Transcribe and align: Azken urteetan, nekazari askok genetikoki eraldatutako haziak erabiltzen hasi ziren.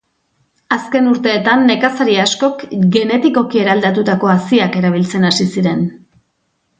Azken 0.75 1.09
urteetan, 1.09 1.65
nekazari 1.67 2.15
askok 2.23 2.63
genetikoki 2.97 3.61
eraldatutako 3.65 4.31
haziak 4.39 4.79
erabiltzen 4.83 5.29
hasi 5.33 5.47
ziren. 5.57 5.85